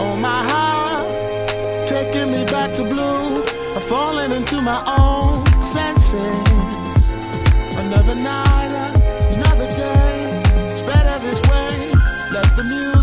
[0.00, 3.42] on my heart, taking me back to blue.
[3.74, 6.22] I'm falling into my own senses.
[7.76, 8.72] Another night,
[9.36, 11.92] another day, it's better this way.
[12.32, 12.95] Let the music.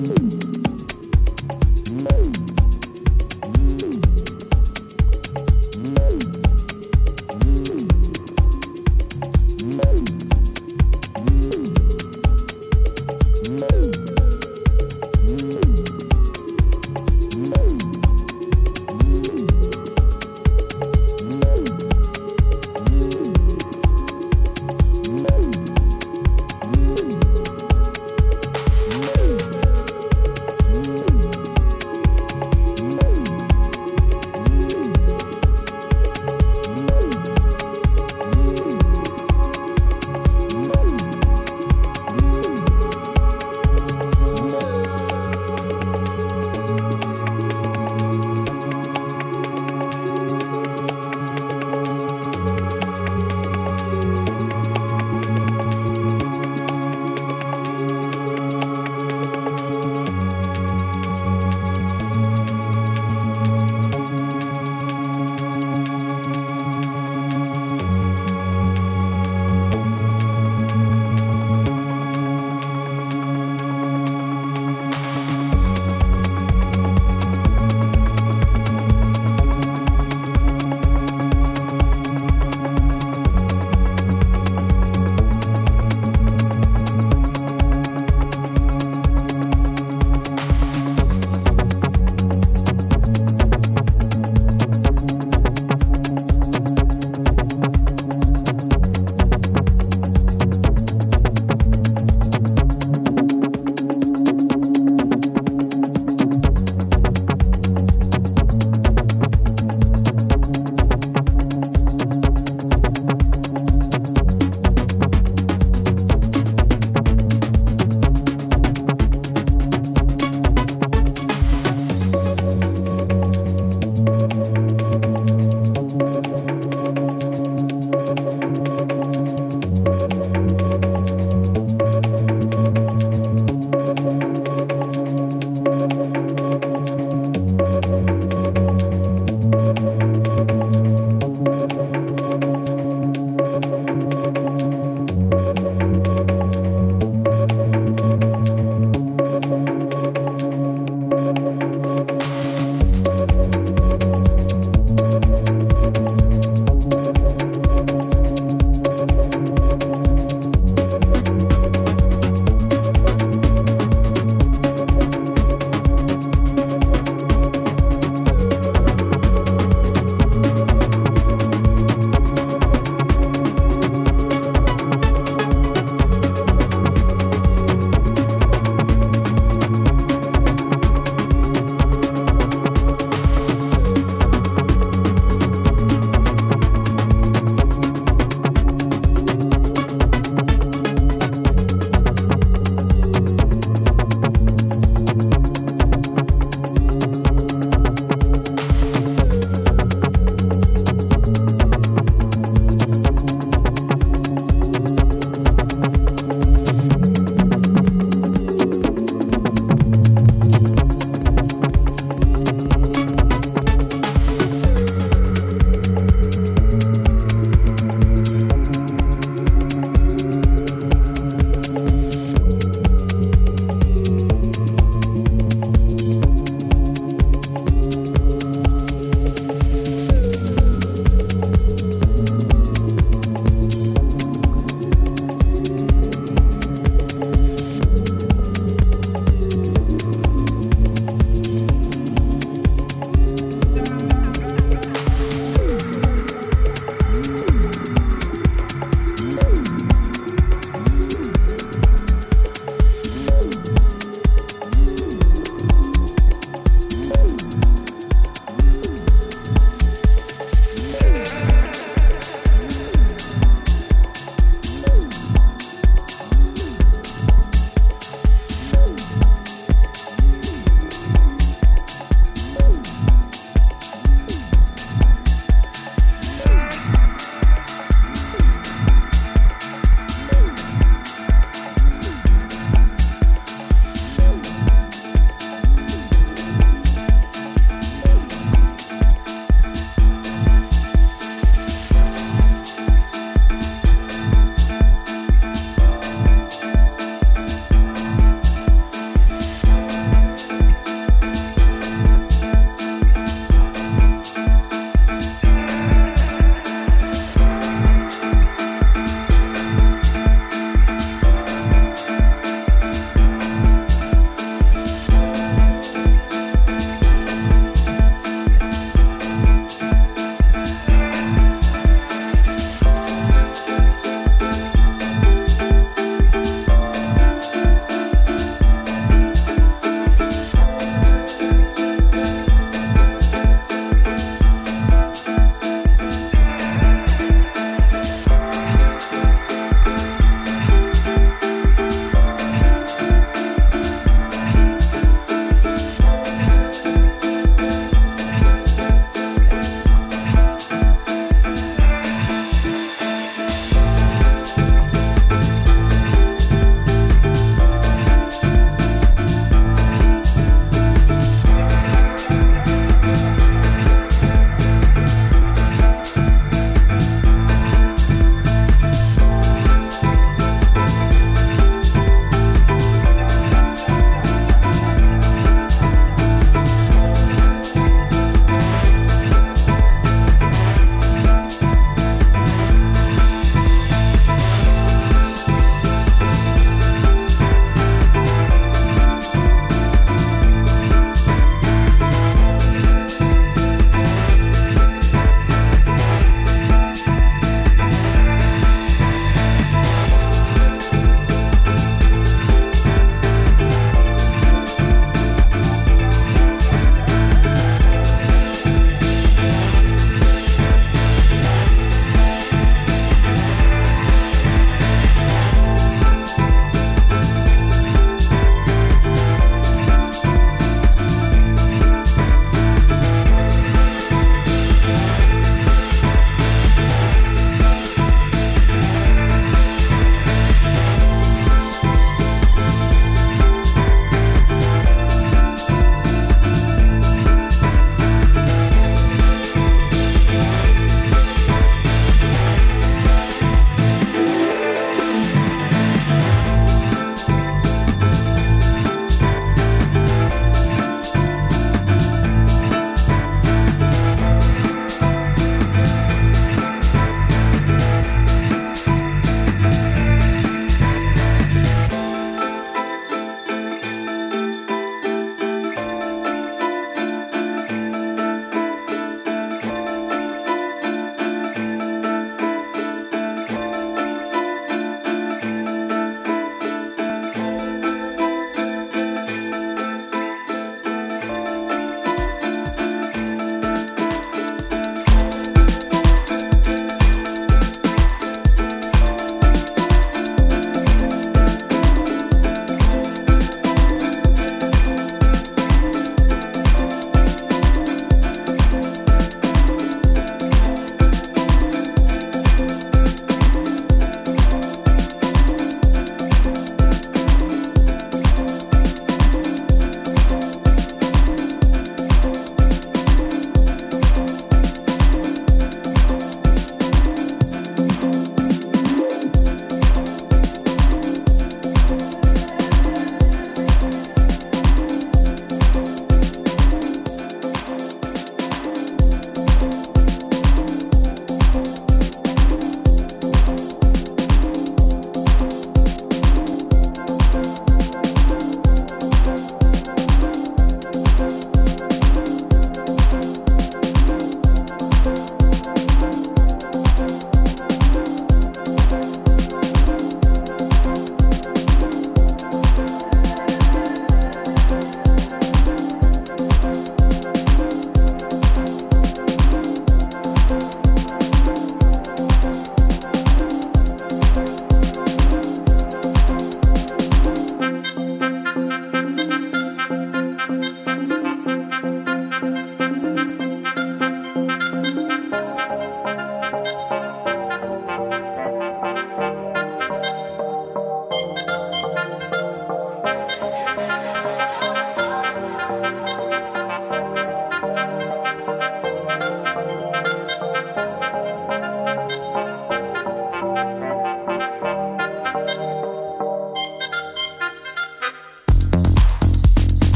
[0.00, 0.39] Mm-hmm.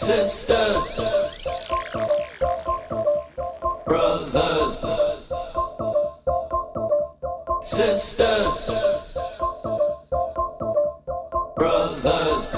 [0.00, 0.98] Sisters,
[3.84, 4.78] brothers,
[7.62, 8.70] sisters,
[11.54, 12.48] brothers,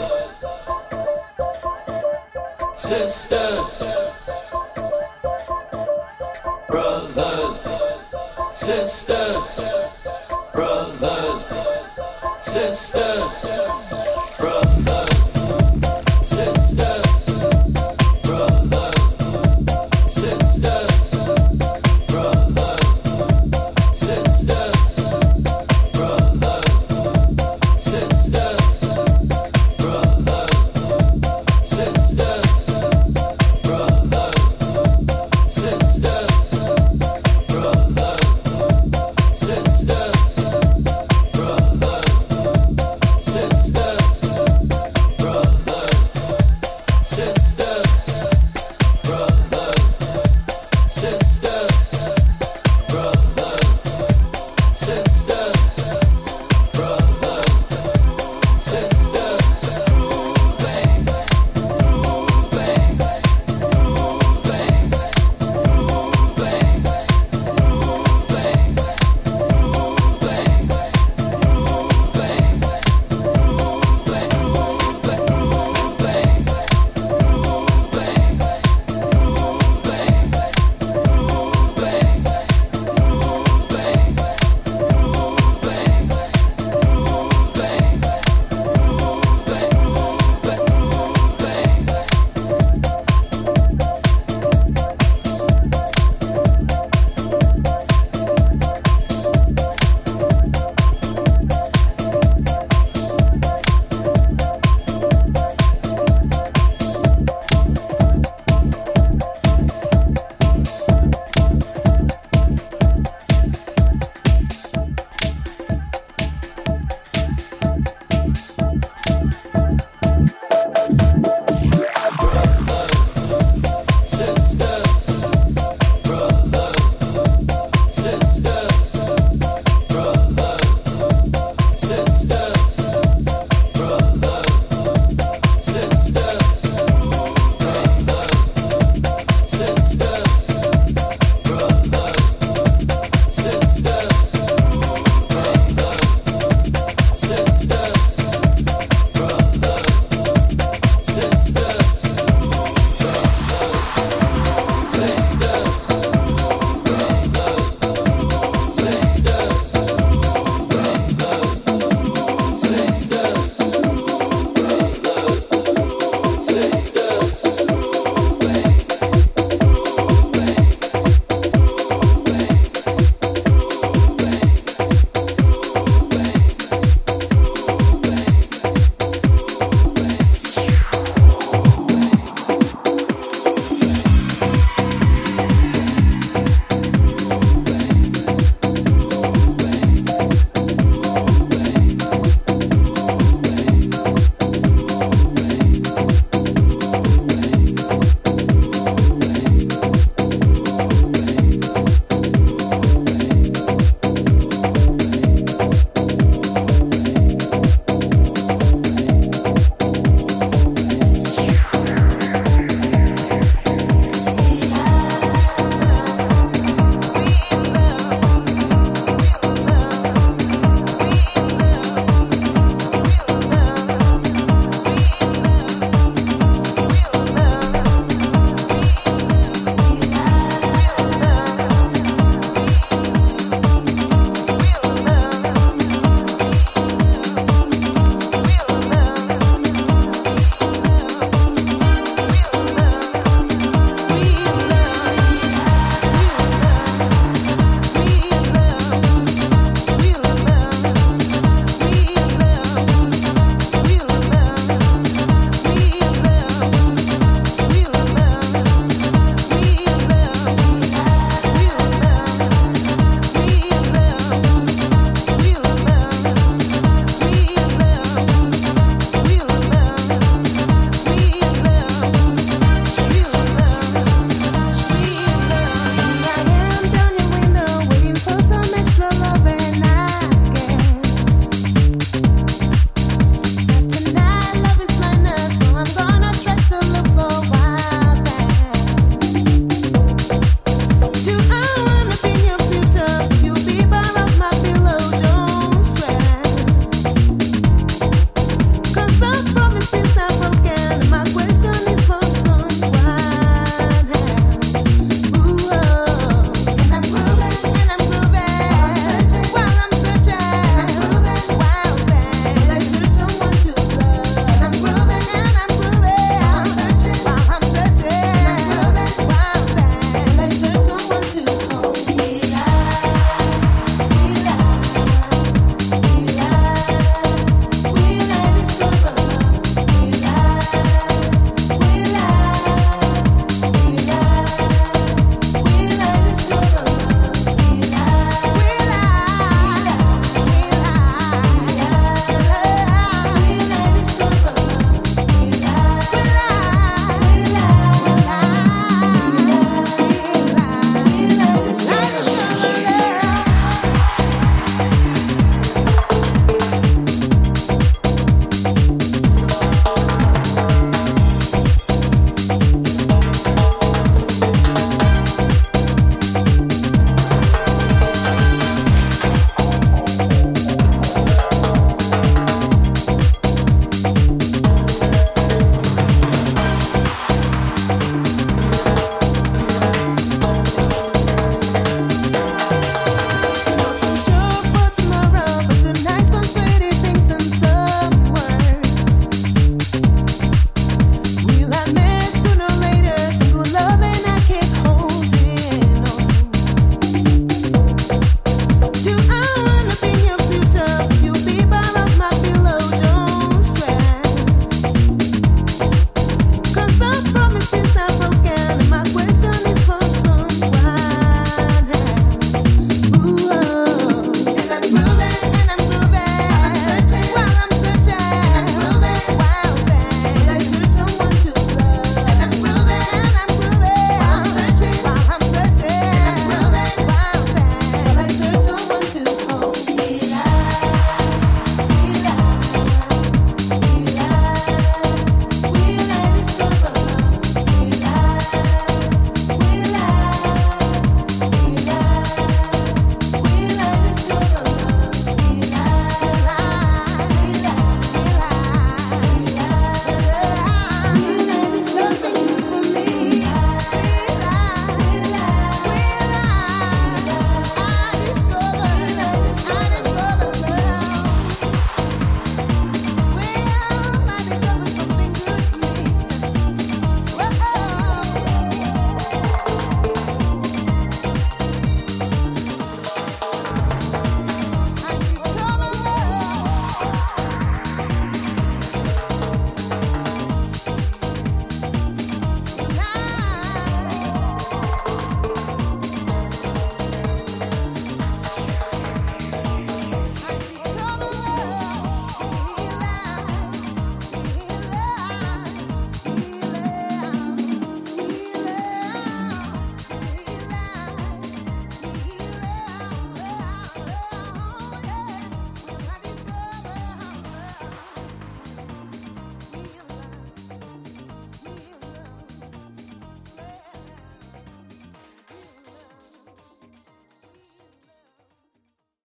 [2.77, 4.02] sisters,